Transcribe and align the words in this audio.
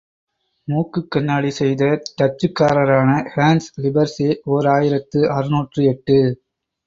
மூக்குக்கண்ணாடி 0.67 1.51
செய்த 1.57 1.83
டச்சுக்காரரான 2.21 3.09
hence 3.35 3.69
Lippershey, 3.83 4.29
ஓர் 4.45 4.67
ஆயிரத்து 4.67 5.19
அறுநூற்று 5.31 5.83
எட்டு. 5.85 6.17